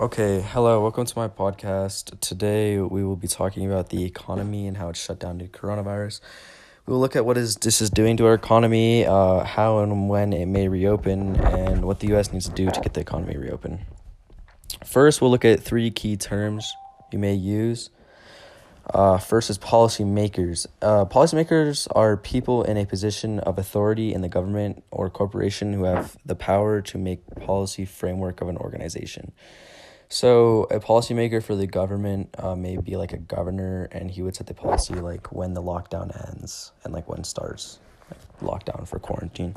Okay, 0.00 0.42
hello, 0.42 0.80
welcome 0.80 1.04
to 1.06 1.18
my 1.18 1.26
podcast. 1.26 2.20
Today 2.20 2.78
we 2.78 3.02
will 3.02 3.16
be 3.16 3.26
talking 3.26 3.66
about 3.66 3.88
the 3.88 4.04
economy 4.04 4.68
and 4.68 4.76
how 4.76 4.90
it's 4.90 5.02
shut 5.02 5.18
down 5.18 5.38
due 5.38 5.48
to 5.48 5.50
coronavirus. 5.50 6.20
We 6.86 6.92
will 6.92 7.00
look 7.00 7.16
at 7.16 7.26
what 7.26 7.36
is 7.36 7.56
this 7.56 7.80
is 7.80 7.90
doing 7.90 8.16
to 8.18 8.26
our 8.26 8.34
economy, 8.34 9.04
uh, 9.04 9.42
how 9.42 9.80
and 9.80 10.08
when 10.08 10.32
it 10.32 10.46
may 10.46 10.68
reopen, 10.68 11.34
and 11.40 11.84
what 11.84 11.98
the 11.98 12.06
U.S. 12.10 12.32
needs 12.32 12.48
to 12.48 12.54
do 12.54 12.70
to 12.70 12.80
get 12.80 12.94
the 12.94 13.00
economy 13.00 13.36
reopen. 13.36 13.80
First, 14.86 15.20
we'll 15.20 15.32
look 15.32 15.44
at 15.44 15.64
three 15.64 15.90
key 15.90 16.16
terms 16.16 16.72
you 17.10 17.18
may 17.18 17.34
use. 17.34 17.90
Uh, 18.94 19.18
first 19.18 19.50
is 19.50 19.58
policymakers. 19.58 20.68
Uh, 20.80 21.06
policymakers 21.06 21.88
are 21.96 22.16
people 22.16 22.62
in 22.62 22.76
a 22.76 22.86
position 22.86 23.40
of 23.40 23.58
authority 23.58 24.14
in 24.14 24.20
the 24.20 24.28
government 24.28 24.84
or 24.92 25.10
corporation 25.10 25.72
who 25.72 25.82
have 25.82 26.16
the 26.24 26.36
power 26.36 26.80
to 26.82 26.98
make 26.98 27.26
policy 27.40 27.84
framework 27.84 28.40
of 28.40 28.48
an 28.48 28.56
organization. 28.58 29.32
So 30.08 30.66
a 30.70 30.80
policymaker 30.80 31.42
for 31.42 31.54
the 31.54 31.66
government 31.66 32.34
uh, 32.38 32.56
may 32.56 32.78
be 32.78 32.96
like 32.96 33.12
a 33.12 33.18
governor, 33.18 33.88
and 33.92 34.10
he 34.10 34.22
would 34.22 34.36
set 34.36 34.46
the 34.46 34.54
policy 34.54 34.94
like 34.94 35.32
when 35.32 35.52
the 35.52 35.62
lockdown 35.62 36.28
ends 36.28 36.72
and 36.82 36.94
like 36.94 37.08
when 37.08 37.24
starts 37.24 37.78
like 38.10 38.20
lockdown 38.40 38.88
for 38.88 38.98
quarantine. 38.98 39.54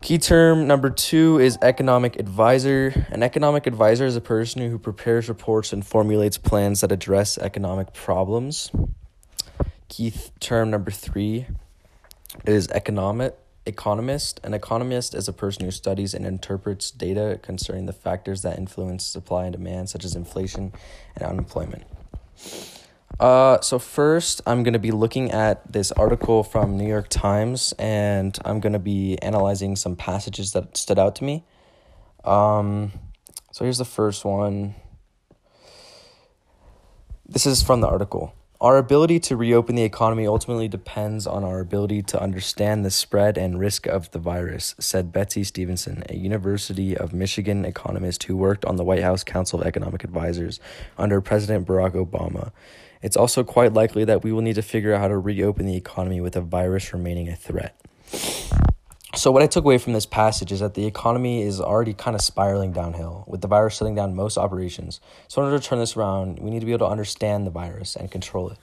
Key 0.00 0.16
term 0.16 0.66
number 0.66 0.88
two 0.88 1.38
is 1.38 1.58
economic 1.60 2.18
advisor. 2.18 3.06
An 3.10 3.22
economic 3.22 3.66
advisor 3.66 4.06
is 4.06 4.16
a 4.16 4.20
person 4.22 4.62
who 4.70 4.78
prepares 4.78 5.28
reports 5.28 5.74
and 5.74 5.86
formulates 5.86 6.38
plans 6.38 6.80
that 6.80 6.90
address 6.90 7.36
economic 7.36 7.92
problems. 7.92 8.72
Key 9.88 10.12
th- 10.12 10.30
term 10.40 10.70
number 10.70 10.90
three 10.90 11.46
is 12.46 12.68
economic 12.68 13.36
economist. 13.70 14.38
An 14.44 14.52
economist 14.52 15.14
is 15.14 15.26
a 15.26 15.32
person 15.32 15.64
who 15.64 15.70
studies 15.70 16.12
and 16.12 16.26
interprets 16.26 16.90
data 16.90 17.40
concerning 17.42 17.86
the 17.86 17.94
factors 17.94 18.42
that 18.42 18.58
influence 18.58 19.06
supply 19.06 19.44
and 19.44 19.52
demand, 19.54 19.88
such 19.88 20.04
as 20.04 20.14
inflation 20.14 20.72
and 21.16 21.24
unemployment. 21.24 21.84
Uh, 23.18 23.60
so 23.60 23.78
first, 23.78 24.40
I'm 24.46 24.62
gonna 24.62 24.78
be 24.78 24.90
looking 24.90 25.30
at 25.30 25.72
this 25.72 25.92
article 25.92 26.42
from 26.42 26.76
New 26.76 26.86
York 26.86 27.08
Times, 27.08 27.72
and 27.78 28.38
I'm 28.44 28.60
gonna 28.60 28.78
be 28.78 29.16
analyzing 29.22 29.76
some 29.76 29.96
passages 29.96 30.52
that 30.52 30.76
stood 30.76 30.98
out 30.98 31.16
to 31.16 31.24
me. 31.24 31.44
Um, 32.24 32.92
so 33.52 33.64
here's 33.64 33.78
the 33.78 33.84
first 33.84 34.24
one. 34.24 34.74
This 37.26 37.46
is 37.46 37.62
from 37.62 37.80
the 37.80 37.88
article. 37.88 38.34
Our 38.62 38.76
ability 38.76 39.20
to 39.20 39.38
reopen 39.38 39.74
the 39.74 39.84
economy 39.84 40.26
ultimately 40.26 40.68
depends 40.68 41.26
on 41.26 41.44
our 41.44 41.60
ability 41.60 42.02
to 42.02 42.20
understand 42.20 42.84
the 42.84 42.90
spread 42.90 43.38
and 43.38 43.58
risk 43.58 43.86
of 43.86 44.10
the 44.10 44.18
virus, 44.18 44.74
said 44.78 45.12
Betsey 45.12 45.44
Stevenson, 45.44 46.02
a 46.10 46.16
University 46.16 46.94
of 46.94 47.14
Michigan 47.14 47.64
economist 47.64 48.24
who 48.24 48.36
worked 48.36 48.66
on 48.66 48.76
the 48.76 48.84
White 48.84 49.02
House 49.02 49.24
Council 49.24 49.62
of 49.62 49.66
Economic 49.66 50.04
Advisors 50.04 50.60
under 50.98 51.22
President 51.22 51.66
Barack 51.66 51.92
Obama. 51.92 52.52
It's 53.00 53.16
also 53.16 53.44
quite 53.44 53.72
likely 53.72 54.04
that 54.04 54.22
we 54.22 54.30
will 54.30 54.42
need 54.42 54.56
to 54.56 54.62
figure 54.62 54.92
out 54.92 55.00
how 55.00 55.08
to 55.08 55.16
reopen 55.16 55.64
the 55.64 55.76
economy 55.76 56.20
with 56.20 56.34
the 56.34 56.42
virus 56.42 56.92
remaining 56.92 57.30
a 57.30 57.36
threat. 57.36 57.80
So, 59.16 59.32
what 59.32 59.42
I 59.42 59.48
took 59.48 59.64
away 59.64 59.78
from 59.78 59.92
this 59.92 60.06
passage 60.06 60.52
is 60.52 60.60
that 60.60 60.74
the 60.74 60.86
economy 60.86 61.42
is 61.42 61.60
already 61.60 61.94
kind 61.94 62.14
of 62.14 62.20
spiraling 62.20 62.70
downhill, 62.70 63.24
with 63.26 63.40
the 63.40 63.48
virus 63.48 63.76
shutting 63.76 63.96
down 63.96 64.14
most 64.14 64.38
operations. 64.38 65.00
So, 65.26 65.42
in 65.42 65.46
order 65.46 65.58
to 65.58 65.68
turn 65.68 65.80
this 65.80 65.96
around, 65.96 66.38
we 66.38 66.48
need 66.48 66.60
to 66.60 66.66
be 66.66 66.72
able 66.72 66.86
to 66.86 66.92
understand 66.92 67.44
the 67.44 67.50
virus 67.50 67.96
and 67.96 68.08
control 68.08 68.50
it. 68.50 68.58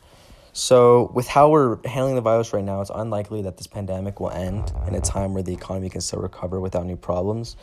So, 0.53 1.11
with 1.13 1.27
how 1.27 1.49
we're 1.49 1.85
handling 1.85 2.15
the 2.15 2.21
virus 2.21 2.53
right 2.53 2.63
now, 2.63 2.79
it's 2.79 2.91
unlikely 2.95 3.41
that 3.41 3.57
this 3.57 3.67
pandemic 3.67 4.21
will 4.21 4.29
end 4.31 4.71
in 4.87 4.95
a 4.95 5.01
time 5.01 5.33
where 5.33 5.43
the 5.43 5.53
economy 5.53 5.89
can 5.89 5.99
still 5.99 6.19
recover 6.19 6.61
without 6.61 6.85
new 6.85 6.95
problems. 6.95 7.57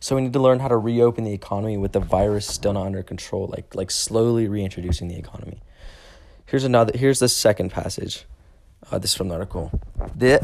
So, 0.00 0.16
we 0.16 0.22
need 0.22 0.32
to 0.32 0.40
learn 0.40 0.60
how 0.60 0.68
to 0.68 0.78
reopen 0.78 1.24
the 1.24 1.34
economy 1.34 1.76
with 1.76 1.92
the 1.92 2.00
virus 2.00 2.46
still 2.46 2.72
not 2.72 2.86
under 2.86 3.02
control, 3.02 3.48
like 3.48 3.74
like 3.74 3.90
slowly 3.90 4.48
reintroducing 4.48 5.08
the 5.08 5.16
economy. 5.18 5.60
Here's 6.46 6.64
another. 6.64 6.96
Here's 6.96 7.18
the 7.18 7.28
second 7.28 7.70
passage. 7.70 8.24
Uh, 8.90 8.98
this 8.98 9.10
is 9.10 9.16
from 9.16 9.28
the 9.28 9.34
article. 9.34 9.70
That, 10.16 10.42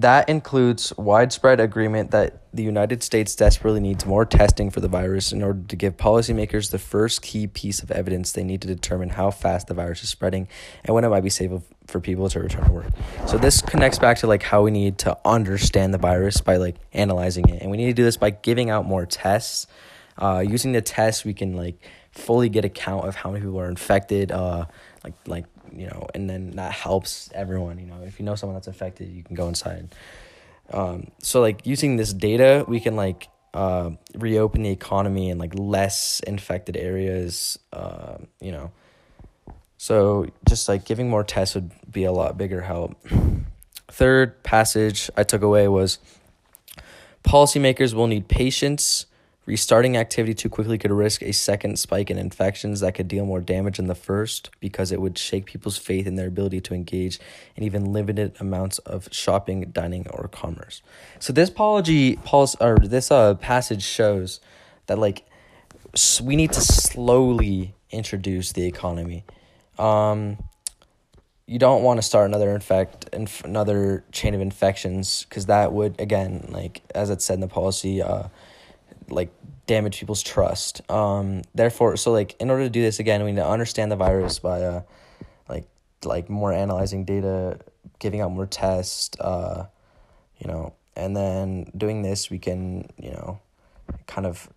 that 0.00 0.28
includes 0.28 0.92
widespread 0.96 1.60
agreement 1.60 2.10
that 2.10 2.42
the 2.52 2.62
United 2.62 3.02
States 3.02 3.34
desperately 3.34 3.80
needs 3.80 4.04
more 4.04 4.24
testing 4.24 4.70
for 4.70 4.80
the 4.80 4.88
virus 4.88 5.32
in 5.32 5.42
order 5.42 5.62
to 5.68 5.76
give 5.76 5.96
policymakers 5.96 6.70
the 6.70 6.78
first 6.78 7.22
key 7.22 7.46
piece 7.46 7.82
of 7.82 7.90
evidence 7.90 8.32
they 8.32 8.44
need 8.44 8.60
to 8.62 8.68
determine 8.68 9.10
how 9.10 9.30
fast 9.30 9.66
the 9.66 9.74
virus 9.74 10.02
is 10.02 10.08
spreading 10.08 10.48
and 10.84 10.94
when 10.94 11.04
it 11.04 11.08
might 11.08 11.22
be 11.22 11.30
safe 11.30 11.50
for 11.86 12.00
people 12.00 12.28
to 12.28 12.40
return 12.40 12.64
to 12.64 12.72
work. 12.72 12.86
So 13.26 13.38
this 13.38 13.62
connects 13.62 13.98
back 13.98 14.18
to 14.18 14.26
like 14.26 14.42
how 14.42 14.62
we 14.62 14.70
need 14.70 14.98
to 14.98 15.16
understand 15.24 15.94
the 15.94 15.98
virus 15.98 16.40
by 16.40 16.56
like 16.56 16.76
analyzing 16.92 17.48
it, 17.48 17.62
and 17.62 17.70
we 17.70 17.76
need 17.76 17.86
to 17.86 17.92
do 17.92 18.04
this 18.04 18.16
by 18.16 18.30
giving 18.30 18.70
out 18.70 18.86
more 18.86 19.06
tests. 19.06 19.66
Uh, 20.16 20.44
using 20.46 20.72
the 20.72 20.82
tests, 20.82 21.24
we 21.24 21.34
can 21.34 21.56
like 21.56 21.76
fully 22.12 22.48
get 22.48 22.64
a 22.64 22.68
count 22.68 23.06
of 23.06 23.16
how 23.16 23.30
many 23.30 23.44
people 23.44 23.60
are 23.60 23.68
infected. 23.68 24.32
Uh, 24.32 24.66
like 25.02 25.14
like 25.26 25.44
you 25.76 25.86
know, 25.86 26.06
and 26.14 26.28
then 26.28 26.52
that 26.52 26.72
helps 26.72 27.30
everyone. 27.34 27.78
You 27.78 27.86
know, 27.86 28.02
if 28.04 28.18
you 28.18 28.24
know 28.24 28.34
someone 28.34 28.54
that's 28.54 28.68
affected, 28.68 29.08
you 29.08 29.22
can 29.22 29.34
go 29.34 29.48
inside. 29.48 29.94
Um, 30.72 31.10
so 31.18 31.40
like 31.40 31.66
using 31.66 31.96
this 31.96 32.12
data, 32.12 32.64
we 32.66 32.80
can 32.80 32.96
like 32.96 33.28
uh, 33.52 33.90
reopen 34.14 34.62
the 34.62 34.70
economy 34.70 35.30
in 35.30 35.38
like 35.38 35.52
less 35.56 36.20
infected 36.26 36.76
areas. 36.76 37.58
Uh, 37.72 38.18
you 38.40 38.52
know, 38.52 38.72
so 39.76 40.26
just 40.48 40.68
like 40.68 40.84
giving 40.84 41.08
more 41.08 41.24
tests 41.24 41.54
would 41.54 41.70
be 41.90 42.04
a 42.04 42.12
lot 42.12 42.38
bigger 42.38 42.62
help. 42.62 42.96
Third 43.88 44.42
passage 44.42 45.10
I 45.16 45.22
took 45.22 45.42
away 45.42 45.68
was 45.68 45.98
policymakers 47.22 47.94
will 47.94 48.06
need 48.06 48.28
patience 48.28 49.06
Restarting 49.46 49.96
activity 49.98 50.32
too 50.32 50.48
quickly 50.48 50.78
could 50.78 50.90
risk 50.90 51.22
a 51.22 51.32
second 51.32 51.78
spike 51.78 52.10
in 52.10 52.16
infections 52.16 52.80
that 52.80 52.94
could 52.94 53.08
deal 53.08 53.26
more 53.26 53.40
damage 53.40 53.76
than 53.76 53.88
the 53.88 53.94
first 53.94 54.50
because 54.58 54.90
it 54.90 55.02
would 55.02 55.18
shake 55.18 55.44
people's 55.44 55.76
faith 55.76 56.06
in 56.06 56.14
their 56.14 56.28
ability 56.28 56.62
to 56.62 56.74
engage 56.74 57.20
in 57.54 57.62
even 57.62 57.92
limited 57.92 58.34
amounts 58.40 58.78
of 58.80 59.06
shopping, 59.12 59.70
dining, 59.70 60.06
or 60.08 60.28
commerce. 60.28 60.80
So 61.18 61.32
this 61.32 61.50
apology, 61.50 62.16
Paul's, 62.16 62.54
or 62.58 62.78
this 62.78 63.10
uh, 63.10 63.34
passage 63.34 63.82
shows 63.82 64.40
that 64.86 64.98
like 64.98 65.26
we 66.22 66.36
need 66.36 66.52
to 66.52 66.60
slowly 66.62 67.74
introduce 67.90 68.52
the 68.52 68.66
economy. 68.66 69.24
Um, 69.78 70.38
you 71.46 71.58
don't 71.58 71.82
want 71.82 71.98
to 71.98 72.02
start 72.02 72.26
another 72.26 72.54
infect 72.54 73.10
inf- 73.12 73.44
another 73.44 74.04
chain 74.12 74.34
of 74.34 74.40
infections 74.40 75.26
because 75.28 75.46
that 75.46 75.72
would 75.72 76.00
again 76.00 76.48
like 76.48 76.80
as 76.94 77.10
it 77.10 77.20
said 77.20 77.34
in 77.34 77.40
the 77.40 77.48
policy 77.48 78.00
uh, 78.00 78.28
like 79.08 79.30
damage 79.66 79.98
people's 79.98 80.22
trust. 80.22 80.88
Um, 80.90 81.42
therefore, 81.54 81.96
so 81.96 82.12
like 82.12 82.36
in 82.40 82.50
order 82.50 82.64
to 82.64 82.70
do 82.70 82.82
this 82.82 82.98
again, 82.98 83.24
we 83.24 83.32
need 83.32 83.40
to 83.40 83.48
understand 83.48 83.90
the 83.90 83.96
virus 83.96 84.38
by 84.38 84.62
uh, 84.62 84.82
like 85.48 85.66
like 86.04 86.28
more 86.28 86.52
analyzing 86.52 87.04
data, 87.04 87.58
giving 87.98 88.20
out 88.20 88.30
more 88.30 88.46
tests, 88.46 89.18
uh, 89.20 89.66
you 90.38 90.48
know, 90.48 90.74
and 90.96 91.16
then 91.16 91.70
doing 91.76 92.02
this, 92.02 92.30
we 92.30 92.38
can 92.38 92.88
you 92.98 93.10
know, 93.10 93.40
kind 94.06 94.26
of 94.26 94.48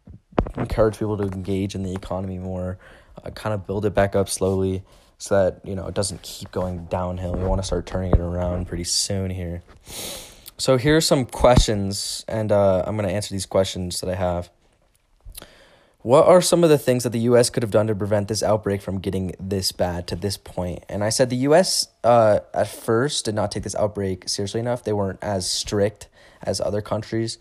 encourage 0.58 0.98
people 1.00 1.18
to 1.18 1.24
engage 1.24 1.76
in 1.76 1.84
the 1.84 1.94
economy 1.94 2.38
more, 2.38 2.78
uh, 3.24 3.30
kind 3.32 3.54
of 3.54 3.66
build 3.66 3.86
it 3.86 3.94
back 3.94 4.16
up 4.16 4.30
slowly. 4.30 4.84
So 5.20 5.34
that 5.34 5.68
you 5.68 5.74
know 5.74 5.88
it 5.88 5.96
doesn't 5.96 6.22
keep 6.22 6.52
going 6.52 6.86
downhill. 6.86 7.34
We 7.34 7.44
want 7.44 7.60
to 7.60 7.66
start 7.66 7.88
turning 7.88 8.12
it 8.12 8.20
around 8.20 8.68
pretty 8.68 8.84
soon 8.84 9.32
here. 9.32 9.64
So 10.60 10.78
here 10.78 10.98
are 10.98 11.02
some 11.02 11.26
questions, 11.26 12.26
and 12.28 12.52
uh, 12.52 12.84
I'm 12.88 12.96
gonna 12.96 13.10
answer 13.10 13.32
these 13.32 13.46
questions 13.46 14.02
that 14.02 14.10
I 14.10 14.16
have. 14.16 14.50
What 16.02 16.26
are 16.26 16.42
some 16.42 16.64
of 16.64 16.72
the 16.72 16.80
things 16.80 17.04
that 17.04 17.12
the 17.12 17.20
U.S. 17.20 17.52
could 17.52 17.62
have 17.62 17.72
done 17.72 17.86
to 17.88 17.96
prevent 17.96 18.28
this 18.28 18.42
outbreak 18.42 18.82
from 18.82 19.00
getting 19.00 19.36
this 19.40 19.72
bad 19.72 20.08
to 20.08 20.16
this 20.16 20.36
point? 20.36 20.84
And 20.90 21.04
I 21.04 21.10
said 21.10 21.30
the 21.30 21.36
U.S. 21.38 21.90
Uh, 22.04 22.40
at 22.56 22.68
first 22.68 23.26
did 23.26 23.36
not 23.36 23.52
take 23.52 23.64
this 23.64 23.76
outbreak 23.76 24.28
seriously 24.28 24.60
enough. 24.60 24.84
They 24.84 24.94
weren't 24.94 25.20
as 25.22 25.48
strict 25.48 26.08
as 26.42 26.60
other 26.60 26.82
countries. 26.82 27.38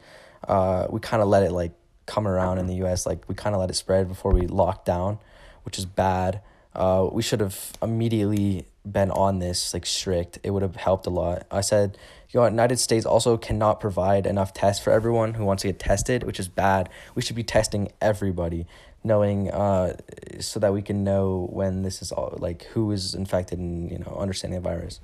Uh, 0.47 0.87
we 0.91 1.01
kind 1.01 1.23
of 1.23 1.29
let 1.29 1.43
it 1.43 1.53
like 1.53 1.73
come 2.05 2.29
around 2.29 2.59
in 2.59 2.67
the 2.67 2.75
U.S. 2.77 3.07
Like 3.07 3.27
we 3.29 3.35
kind 3.35 3.55
of 3.55 3.61
let 3.61 3.71
it 3.71 3.75
spread 3.75 4.09
before 4.09 4.33
we 4.33 4.47
locked 4.47 4.85
down, 4.85 5.21
which 5.63 5.79
is 5.79 5.87
bad. 5.87 6.43
Uh, 6.75 7.09
we 7.11 7.23
should 7.23 7.41
have 7.41 7.73
immediately 7.81 8.67
been 8.91 9.11
on 9.11 9.39
this 9.39 9.75
like 9.75 9.87
strict. 9.87 10.39
It 10.43 10.51
would 10.51 10.63
have 10.63 10.77
helped 10.77 11.07
a 11.07 11.11
lot. 11.11 11.47
I 11.51 11.61
said 11.61 11.99
you 12.31 12.41
know, 12.41 12.47
United 12.47 12.79
States 12.79 13.07
also 13.07 13.37
cannot 13.37 13.81
provide 13.81 14.27
enough 14.27 14.53
tests 14.53 14.83
for 14.83 14.91
everyone 14.91 15.35
who 15.35 15.45
wants 15.45 15.63
to 15.63 15.69
get 15.69 15.79
tested, 15.79 16.23
which 16.25 16.41
is 16.41 16.49
bad. 16.49 16.89
We 17.15 17.23
should 17.23 17.37
be 17.37 17.45
testing 17.45 17.93
everybody, 18.01 18.67
knowing 19.05 19.51
uh, 19.51 19.97
so 20.41 20.61
that 20.61 20.73
we 20.73 20.83
can 20.83 21.05
know 21.05 21.49
when 21.51 21.83
this 21.83 22.03
is 22.03 22.13
all 22.13 22.37
like 22.39 22.65
who 22.65 22.91
is 22.93 23.15
infected 23.15 23.59
and 23.59 23.91
you 23.91 23.99
know 23.99 24.17
understanding 24.19 24.61
the 24.61 24.69
virus. 24.69 25.01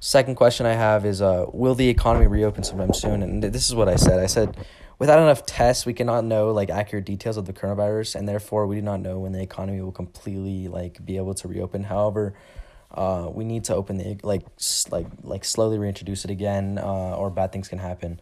Second 0.00 0.34
question 0.34 0.66
I 0.66 0.74
have 0.74 1.06
is 1.06 1.22
uh, 1.22 1.46
will 1.52 1.74
the 1.74 1.88
economy 1.88 2.26
reopen 2.26 2.62
sometime 2.62 2.92
soon? 2.92 3.22
And 3.22 3.42
this 3.42 3.68
is 3.68 3.74
what 3.74 3.88
I 3.88 3.96
said. 3.96 4.20
I 4.20 4.26
said 4.26 4.56
without 4.98 5.18
enough 5.18 5.46
tests, 5.46 5.86
we 5.86 5.94
cannot 5.94 6.24
know 6.24 6.52
like 6.52 6.70
accurate 6.70 7.06
details 7.06 7.36
of 7.36 7.46
the 7.46 7.52
coronavirus, 7.52 8.16
and 8.16 8.28
therefore 8.28 8.66
we 8.66 8.76
do 8.76 8.82
not 8.82 9.00
know 9.00 9.18
when 9.18 9.32
the 9.32 9.42
economy 9.42 9.80
will 9.80 9.92
completely 9.92 10.68
like 10.68 11.04
be 11.04 11.16
able 11.16 11.34
to 11.34 11.48
reopen. 11.48 11.84
However, 11.84 12.34
uh, 12.94 13.28
we 13.32 13.44
need 13.44 13.64
to 13.64 13.74
open 13.74 13.98
the 13.98 14.18
like 14.22 14.46
like 14.90 15.06
like 15.22 15.44
slowly 15.44 15.78
reintroduce 15.78 16.24
it 16.24 16.30
again, 16.30 16.78
uh, 16.78 17.16
or 17.16 17.30
bad 17.30 17.52
things 17.52 17.68
can 17.68 17.78
happen. 17.78 18.20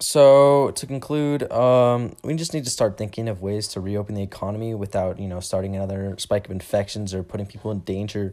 so 0.00 0.70
to 0.76 0.86
conclude, 0.86 1.50
um, 1.50 2.14
we 2.22 2.34
just 2.34 2.54
need 2.54 2.64
to 2.64 2.70
start 2.70 2.96
thinking 2.96 3.28
of 3.28 3.42
ways 3.42 3.66
to 3.68 3.80
reopen 3.80 4.14
the 4.14 4.22
economy 4.22 4.74
without 4.74 5.18
you 5.18 5.26
know 5.26 5.40
starting 5.40 5.74
another 5.74 6.14
spike 6.18 6.46
of 6.46 6.52
infections 6.52 7.12
or 7.12 7.22
putting 7.22 7.46
people 7.46 7.70
in 7.70 7.80
danger. 7.80 8.32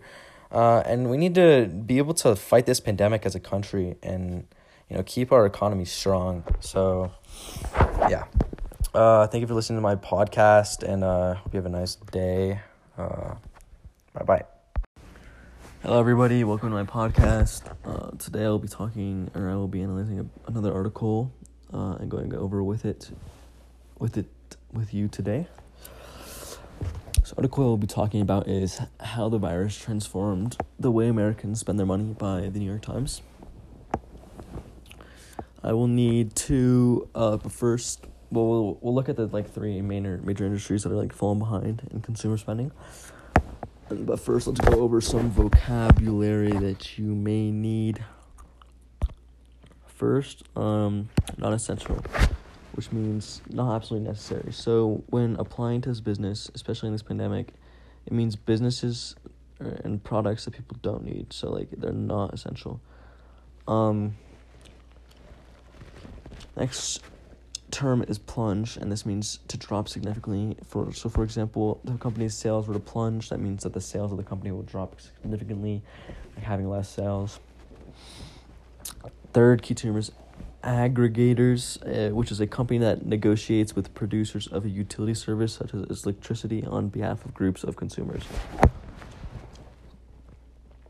Uh, 0.52 0.84
and 0.86 1.10
we 1.10 1.18
need 1.18 1.34
to 1.36 1.66
be 1.66 1.98
able 1.98 2.14
to 2.14 2.36
fight 2.36 2.66
this 2.66 2.80
pandemic 2.80 3.26
as 3.26 3.34
a 3.34 3.40
country 3.40 3.96
and 4.04 4.48
you 4.90 4.96
know 4.96 5.04
keep 5.04 5.32
our 5.32 5.46
economy 5.46 5.86
strong. 5.86 6.44
So, 6.60 7.12
yeah. 8.10 8.26
Uh, 8.94 9.28
thank 9.28 9.42
you 9.42 9.48
for 9.48 9.56
listening 9.56 9.78
to 9.78 9.82
my 9.82 9.96
podcast, 9.96 10.82
and 10.82 11.04
uh, 11.04 11.34
hope 11.34 11.54
you 11.54 11.58
have 11.58 11.66
a 11.66 11.70
nice 11.70 11.96
day. 11.96 12.62
Uh, 12.98 13.36
bye 14.16 14.24
bye. 14.24 14.46
Hello, 15.84 16.00
everybody. 16.00 16.46
Welcome 16.46 16.70
to 16.70 16.76
my 16.76 16.86
podcast. 16.86 17.64
Uh, 17.84 18.12
today, 18.18 18.46
I'll 18.46 18.58
be 18.58 18.70
talking, 18.70 19.30
or 19.36 19.50
I 19.50 19.56
will 19.56 19.68
be 19.68 19.82
analyzing 19.82 20.20
a, 20.22 20.26
another 20.50 20.74
article 20.74 21.34
uh, 21.74 21.98
and 22.00 22.10
going 22.10 22.34
over 22.34 22.64
with 22.64 22.86
it, 22.86 23.12
with 24.00 24.18
it, 24.18 24.28
with 24.72 24.94
you 24.94 25.10
today. 25.10 25.48
So, 27.26 27.36
article 27.38 27.66
I 27.66 27.68
will 27.68 27.78
be 27.78 27.88
talking 27.88 28.22
about 28.22 28.48
is 28.48 28.80
how 29.02 29.28
the 29.28 29.38
virus 29.38 29.78
transformed 29.78 30.56
the 30.80 30.92
way 30.92 31.10
Americans 31.10 31.60
spend 31.60 31.78
their 31.78 31.86
money 31.86 32.16
by 32.18 32.48
the 32.48 32.60
New 32.60 32.70
York 32.70 32.84
Times. 32.84 33.22
I 35.62 35.74
will 35.74 35.88
need 35.88 36.36
to, 36.36 37.10
uh, 37.16 37.38
first, 37.38 38.06
well, 38.32 38.48
we'll 38.48 38.78
we'll 38.80 38.96
look 38.96 39.10
at 39.10 39.18
the 39.18 39.26
like 39.28 39.52
three 39.52 39.82
major 39.82 40.22
major 40.24 40.46
industries 40.46 40.84
that 40.84 40.92
are 40.94 40.96
like 40.96 41.12
falling 41.12 41.40
behind 41.40 41.86
in 41.92 42.00
consumer 42.00 42.38
spending. 42.38 42.72
But 43.90 44.20
first, 44.20 44.48
let's 44.48 44.60
go 44.60 44.82
over 44.82 45.00
some 45.00 45.30
vocabulary 45.30 46.52
that 46.52 46.98
you 46.98 47.14
may 47.14 47.52
need. 47.52 48.04
First, 49.86 50.44
um, 50.56 51.10
non-essential, 51.38 52.04
which 52.74 52.92
means 52.92 53.42
not 53.50 53.76
absolutely 53.76 54.08
necessary. 54.10 54.52
So 54.52 55.04
when 55.08 55.36
applying 55.38 55.82
to 55.82 55.90
this 55.90 56.02
business, 56.02 56.50
especially 56.56 56.88
in 56.88 56.94
this 56.94 57.04
pandemic, 57.04 57.54
it 58.06 58.12
means 58.12 58.36
businesses 58.36 59.16
and 59.60 60.04
products 60.04 60.46
that 60.46 60.52
people 60.52 60.78
don't 60.82 61.06
need. 61.06 61.32
So 61.32 61.50
like 61.50 61.70
they're 61.72 61.94
not 61.94 62.34
essential. 62.34 62.82
Um. 63.68 64.16
Next 66.58 67.02
term 67.76 68.06
is 68.08 68.18
plunge, 68.18 68.78
and 68.78 68.90
this 68.90 69.06
means 69.06 69.40
to 69.50 69.58
drop 69.58 69.90
significantly. 69.90 70.56
For 70.66 70.94
so, 70.94 71.10
for 71.10 71.24
example, 71.26 71.82
the 71.84 71.98
company's 71.98 72.34
sales 72.34 72.68
were 72.68 72.74
to 72.74 72.80
plunge. 72.80 73.28
That 73.30 73.42
means 73.42 73.64
that 73.64 73.74
the 73.74 73.82
sales 73.82 74.12
of 74.12 74.18
the 74.18 74.24
company 74.24 74.54
will 74.54 74.64
drop 74.64 75.02
significantly, 75.02 75.82
like 76.36 76.46
having 76.46 76.70
less 76.70 76.88
sales. 76.88 77.42
Third 79.34 79.62
key 79.62 79.74
term 79.74 79.98
is 79.98 80.14
aggregators, 80.64 81.78
uh, 81.86 82.16
which 82.16 82.32
is 82.32 82.40
a 82.40 82.48
company 82.48 82.80
that 82.80 83.06
negotiates 83.06 83.76
with 83.76 83.94
producers 83.94 84.48
of 84.48 84.64
a 84.64 84.70
utility 84.70 85.14
service 85.14 85.54
such 85.54 85.74
as 85.74 86.06
electricity 86.06 86.66
on 86.66 86.88
behalf 86.88 87.26
of 87.26 87.34
groups 87.34 87.66
of 87.66 87.76
consumers. 87.76 88.24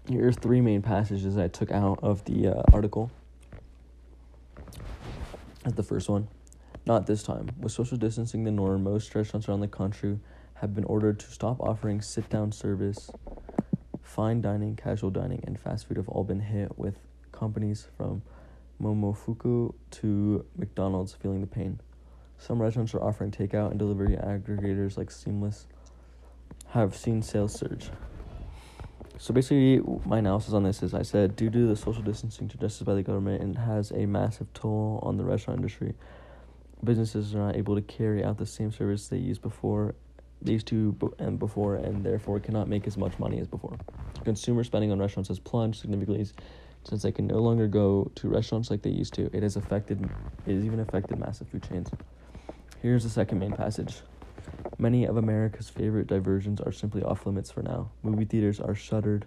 Here 0.08 0.28
are 0.28 0.32
three 0.32 0.62
main 0.62 0.84
passages 0.84 1.36
I 1.36 1.48
took 1.48 1.72
out 1.72 2.00
of 2.04 2.26
the 2.26 2.50
uh, 2.50 2.62
article. 2.72 3.10
As 5.66 5.74
the 5.74 5.82
first 5.82 6.10
one. 6.10 6.28
Not 6.88 7.08
this 7.08 7.24
time. 7.24 7.50
With 7.60 7.72
social 7.72 7.98
distancing 7.98 8.44
the 8.44 8.52
norm, 8.52 8.84
most 8.84 9.16
restaurants 9.16 9.50
around 9.50 9.62
the 9.62 9.68
country 9.68 10.20
have 10.56 10.76
been 10.76 10.84
ordered 10.84 11.20
to 11.20 11.32
stop 11.32 11.60
offering 11.60 12.00
sit 12.00 12.30
down 12.30 12.52
service. 12.52 13.10
Fine 14.04 14.42
dining, 14.42 14.76
casual 14.76 15.10
dining, 15.10 15.44
and 15.48 15.60
fast 15.60 15.88
food 15.88 15.98
have 15.98 16.08
all 16.08 16.24
been 16.24 16.42
hit 16.42 16.78
with 16.78 17.00
companies 17.32 17.88
from 17.98 18.22
Momofuku 18.80 19.74
to 19.90 20.46
McDonald's 20.56 21.14
feeling 21.14 21.42
the 21.42 21.48
pain. 21.48 21.80
Some 22.38 22.62
restaurants 22.62 22.94
are 22.94 23.02
offering 23.02 23.32
takeout 23.32 23.72
and 23.72 23.80
delivery 23.80 24.16
aggregators 24.16 24.96
like 24.96 25.10
Seamless 25.10 25.66
have 26.68 26.96
seen 26.96 27.24
sales 27.24 27.54
surge. 27.54 27.90
So 29.18 29.34
basically, 29.34 29.82
my 30.06 30.20
analysis 30.20 30.54
on 30.54 30.64
this 30.64 30.84
is 30.84 30.94
I 30.94 31.02
said, 31.02 31.36
due 31.36 31.50
to 31.50 31.68
the 31.68 31.76
social 31.76 32.04
distancing 32.04 32.48
suggested 32.48 32.86
by 32.86 32.94
the 32.94 33.02
government, 33.02 33.58
it 33.58 33.60
has 33.60 33.90
a 33.92 34.06
massive 34.06 34.54
toll 34.54 35.00
on 35.02 35.18
the 35.18 35.24
restaurant 35.24 35.58
industry 35.58 35.96
businesses 36.86 37.36
are 37.36 37.40
not 37.40 37.56
able 37.56 37.76
to 37.76 37.82
carry 37.82 38.24
out 38.24 38.38
the 38.38 38.46
same 38.46 38.72
service 38.72 39.08
they 39.08 39.18
used 39.18 39.42
before 39.42 39.96
these 40.42 40.64
two 40.64 40.96
and 41.20 41.40
before 41.40 41.76
and 41.76 42.04
therefore 42.04 42.40
cannot 42.40 42.68
make 42.68 42.88
as 42.88 42.98
much 42.98 43.18
money 43.20 43.40
as 43.40 43.48
before. 43.48 43.78
Consumer 44.24 44.64
spending 44.64 44.92
on 44.92 45.00
restaurants 45.00 45.28
has 45.28 45.40
plunged 45.40 45.80
significantly 45.82 46.26
since 46.84 47.02
they 47.02 47.12
can 47.12 47.28
no 47.28 47.40
longer 47.40 47.68
go 47.68 48.12
to 48.16 48.30
restaurants 48.30 48.70
like 48.70 48.82
they 48.82 48.92
used 48.92 49.14
to. 49.16 49.30
It 49.36 49.44
has 49.44 49.56
affected 49.56 50.08
it 50.46 50.54
has 50.54 50.64
even 50.64 50.80
affected 50.80 51.20
massive 51.20 51.48
food 51.48 51.68
chains. 51.68 51.90
Here's 52.82 53.04
the 53.04 53.10
second 53.10 53.40
main 53.40 53.54
passage. 53.54 54.02
Many 54.78 55.06
of 55.06 55.18
America's 55.18 55.70
favorite 55.70 56.08
diversions 56.08 56.62
are 56.62 56.72
simply 56.72 57.02
off 57.02 57.26
limits 57.26 57.50
for 57.50 57.64
now. 57.64 57.90
Movie 58.04 58.26
theaters 58.26 58.60
are 58.60 58.76
shuttered, 58.76 59.26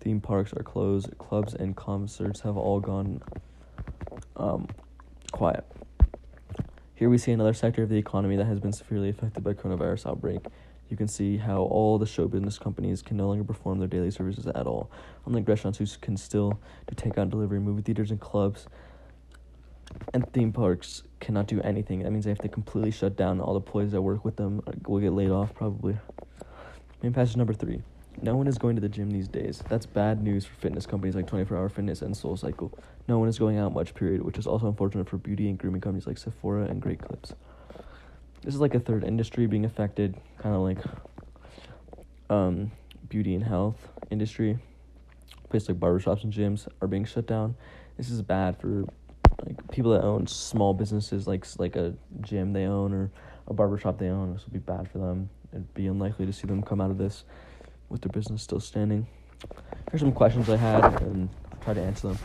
theme 0.00 0.20
parks 0.20 0.52
are 0.54 0.62
closed, 0.62 1.16
clubs 1.18 1.52
and 1.54 1.76
concerts 1.76 2.40
have 2.40 2.56
all 2.56 2.80
gone 2.80 3.20
um, 4.36 4.68
quiet. 5.32 5.64
Here 6.96 7.10
we 7.10 7.18
see 7.18 7.30
another 7.30 7.52
sector 7.52 7.82
of 7.82 7.90
the 7.90 7.98
economy 7.98 8.36
that 8.36 8.46
has 8.46 8.58
been 8.58 8.72
severely 8.72 9.10
affected 9.10 9.44
by 9.44 9.52
coronavirus 9.52 10.06
outbreak. 10.06 10.40
You 10.88 10.96
can 10.96 11.08
see 11.08 11.36
how 11.36 11.58
all 11.64 11.98
the 11.98 12.06
show 12.06 12.26
business 12.26 12.58
companies 12.58 13.02
can 13.02 13.18
no 13.18 13.28
longer 13.28 13.44
perform 13.44 13.80
their 13.80 13.86
daily 13.86 14.10
services 14.10 14.46
at 14.46 14.66
all. 14.66 14.90
Unlike 15.26 15.46
restaurants 15.46 15.78
who 15.78 15.84
can 16.00 16.16
still 16.16 16.58
do 16.86 16.94
takeout 16.94 17.28
delivery, 17.28 17.60
movie 17.60 17.82
theaters 17.82 18.10
and 18.10 18.18
clubs 18.18 18.66
and 20.14 20.32
theme 20.32 20.52
parks 20.52 21.02
cannot 21.20 21.46
do 21.46 21.60
anything. 21.60 22.02
That 22.02 22.12
means 22.12 22.24
they 22.24 22.30
have 22.30 22.38
to 22.38 22.48
completely 22.48 22.92
shut 22.92 23.14
down. 23.14 23.42
All 23.42 23.52
the 23.52 23.60
employees 23.60 23.92
that 23.92 24.00
work 24.00 24.24
with 24.24 24.36
them 24.36 24.62
will 24.86 25.00
get 25.00 25.12
laid 25.12 25.30
off 25.30 25.54
probably. 25.54 25.98
Main 27.02 27.12
passage 27.12 27.36
number 27.36 27.52
three. 27.52 27.82
No 28.22 28.34
one 28.34 28.46
is 28.46 28.56
going 28.56 28.76
to 28.76 28.80
the 28.80 28.88
gym 28.88 29.10
these 29.10 29.28
days. 29.28 29.62
That's 29.68 29.84
bad 29.84 30.22
news 30.22 30.46
for 30.46 30.54
fitness 30.54 30.86
companies 30.86 31.14
like 31.14 31.26
24 31.26 31.56
Hour 31.56 31.68
Fitness 31.68 32.00
and 32.00 32.16
Soul 32.16 32.36
Cycle. 32.36 32.76
No 33.08 33.18
one 33.18 33.28
is 33.28 33.38
going 33.38 33.58
out 33.58 33.74
much, 33.74 33.94
period, 33.94 34.22
which 34.22 34.38
is 34.38 34.46
also 34.46 34.66
unfortunate 34.66 35.08
for 35.08 35.18
beauty 35.18 35.48
and 35.48 35.58
grooming 35.58 35.82
companies 35.82 36.06
like 36.06 36.16
Sephora 36.16 36.64
and 36.64 36.80
Great 36.80 37.00
Clips. 37.00 37.34
This 38.42 38.54
is 38.54 38.60
like 38.60 38.74
a 38.74 38.80
third 38.80 39.04
industry 39.04 39.46
being 39.46 39.64
affected, 39.64 40.16
kind 40.38 40.54
of 40.54 40.62
like 40.62 40.78
um, 42.30 42.70
beauty 43.08 43.34
and 43.34 43.44
health 43.44 43.88
industry. 44.10 44.58
Places 45.50 45.68
like 45.68 45.80
barbershops 45.80 46.24
and 46.24 46.32
gyms 46.32 46.66
are 46.80 46.88
being 46.88 47.04
shut 47.04 47.26
down. 47.26 47.54
This 47.98 48.08
is 48.08 48.22
bad 48.22 48.58
for 48.58 48.84
like 49.44 49.70
people 49.70 49.92
that 49.92 50.02
own 50.02 50.26
small 50.26 50.72
businesses, 50.72 51.26
like 51.26 51.46
like 51.58 51.76
a 51.76 51.94
gym 52.22 52.52
they 52.52 52.64
own 52.64 52.94
or 52.94 53.10
a 53.46 53.52
barbershop 53.52 53.98
they 53.98 54.08
own. 54.08 54.32
This 54.32 54.44
will 54.44 54.52
be 54.52 54.58
bad 54.58 54.90
for 54.90 54.98
them. 54.98 55.28
It'd 55.52 55.74
be 55.74 55.86
unlikely 55.86 56.26
to 56.26 56.32
see 56.32 56.46
them 56.46 56.62
come 56.62 56.80
out 56.80 56.90
of 56.90 56.98
this 56.98 57.24
with 57.88 58.02
their 58.02 58.10
business 58.10 58.42
still 58.42 58.60
standing. 58.60 59.06
Here's 59.90 60.00
some 60.00 60.12
questions 60.12 60.48
I 60.48 60.56
had 60.56 61.00
and 61.02 61.28
try 61.60 61.74
to 61.74 61.80
answer 61.80 62.08
them. 62.08 62.18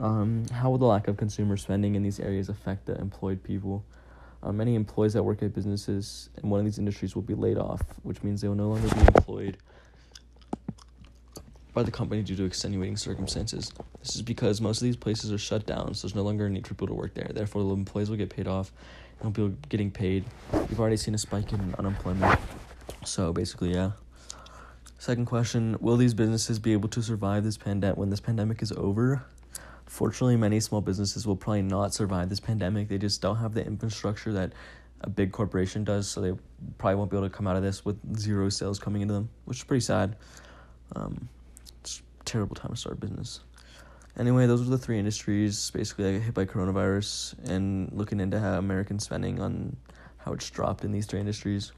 Um, 0.00 0.44
how 0.52 0.70
will 0.70 0.78
the 0.78 0.86
lack 0.86 1.08
of 1.08 1.16
consumer 1.16 1.56
spending 1.56 1.94
in 1.94 2.02
these 2.02 2.20
areas 2.20 2.48
affect 2.48 2.86
the 2.86 2.96
employed 2.98 3.42
people? 3.42 3.84
Uh, 4.42 4.52
many 4.52 4.74
employees 4.74 5.12
that 5.12 5.22
work 5.22 5.42
at 5.42 5.54
businesses 5.54 6.30
in 6.42 6.50
one 6.50 6.58
of 6.58 6.66
these 6.66 6.78
industries 6.78 7.14
will 7.14 7.22
be 7.22 7.34
laid 7.34 7.58
off, 7.58 7.82
which 8.02 8.22
means 8.22 8.40
they 8.40 8.48
will 8.48 8.54
no 8.54 8.68
longer 8.68 8.88
be 8.94 9.00
employed 9.00 9.56
by 11.74 11.82
the 11.82 11.90
company 11.90 12.22
due 12.22 12.36
to 12.36 12.44
extenuating 12.44 12.96
circumstances. 12.96 13.72
This 14.00 14.16
is 14.16 14.22
because 14.22 14.60
most 14.60 14.78
of 14.78 14.84
these 14.84 14.96
places 14.96 15.32
are 15.32 15.38
shut 15.38 15.64
down, 15.64 15.94
so 15.94 16.06
there's 16.06 16.14
no 16.14 16.22
longer 16.22 16.46
a 16.46 16.50
need 16.50 16.66
for 16.66 16.74
people 16.74 16.88
to 16.88 16.94
work 16.94 17.14
there. 17.14 17.30
Therefore, 17.32 17.62
the 17.62 17.70
employees 17.70 18.10
will 18.10 18.16
get 18.16 18.30
paid 18.30 18.48
off 18.48 18.72
and 19.22 19.34
people 19.34 19.54
getting 19.68 19.90
paid. 19.90 20.24
We've 20.52 20.80
already 20.80 20.96
seen 20.96 21.14
a 21.14 21.18
spike 21.18 21.52
in 21.52 21.74
unemployment. 21.78 22.38
So 23.04 23.32
basically, 23.32 23.72
yeah. 23.74 23.92
Second 25.02 25.26
question 25.26 25.76
Will 25.80 25.96
these 25.96 26.14
businesses 26.14 26.60
be 26.60 26.72
able 26.72 26.88
to 26.90 27.02
survive 27.02 27.42
this 27.42 27.58
pandemic 27.58 27.96
when 27.96 28.08
this 28.08 28.20
pandemic 28.20 28.62
is 28.62 28.70
over? 28.70 29.24
Fortunately, 29.84 30.36
many 30.36 30.60
small 30.60 30.80
businesses 30.80 31.26
will 31.26 31.34
probably 31.34 31.62
not 31.62 31.92
survive 31.92 32.28
this 32.28 32.38
pandemic. 32.38 32.86
They 32.86 32.98
just 32.98 33.20
don't 33.20 33.34
have 33.38 33.52
the 33.52 33.66
infrastructure 33.66 34.32
that 34.34 34.52
a 35.00 35.10
big 35.10 35.32
corporation 35.32 35.82
does, 35.82 36.06
so 36.06 36.20
they 36.20 36.32
probably 36.78 36.94
won't 36.94 37.10
be 37.10 37.16
able 37.16 37.28
to 37.28 37.34
come 37.34 37.48
out 37.48 37.56
of 37.56 37.64
this 37.64 37.84
with 37.84 37.98
zero 38.16 38.48
sales 38.48 38.78
coming 38.78 39.02
into 39.02 39.12
them, 39.12 39.28
which 39.44 39.58
is 39.58 39.64
pretty 39.64 39.80
sad. 39.80 40.14
Um, 40.94 41.28
it's 41.80 42.00
a 42.20 42.24
terrible 42.24 42.54
time 42.54 42.70
to 42.70 42.76
start 42.76 42.98
a 42.98 43.00
business. 43.00 43.40
Anyway, 44.16 44.46
those 44.46 44.60
are 44.60 44.70
the 44.70 44.78
three 44.78 45.00
industries 45.00 45.72
basically 45.72 46.20
hit 46.20 46.32
by 46.32 46.44
coronavirus 46.44 47.50
and 47.50 47.90
looking 47.92 48.20
into 48.20 48.38
how 48.38 48.52
American 48.56 49.00
spending 49.00 49.40
on 49.40 49.76
how 50.18 50.32
it's 50.32 50.48
dropped 50.48 50.84
in 50.84 50.92
these 50.92 51.06
three 51.06 51.18
industries. 51.18 51.72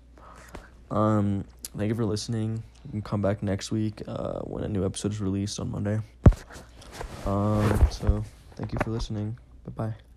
Um, 0.90 1.47
thank 1.76 1.88
you 1.88 1.95
for 1.95 2.04
listening. 2.04 2.62
You 2.85 2.90
can 2.90 3.02
come 3.02 3.23
back 3.23 3.43
next 3.43 3.71
week 3.71 4.02
uh, 4.07 4.40
when 4.40 4.64
a 4.64 4.69
new 4.69 4.85
episode 4.85 5.12
is 5.12 5.21
released 5.21 5.59
on 5.61 5.71
Monday. 5.71 6.00
Um, 7.26 7.88
so 7.90 8.25
thank 8.57 8.73
you 8.73 8.78
for 8.85 8.90
listening. 8.90 9.38
Bye 9.64 9.73
bye. 9.88 10.13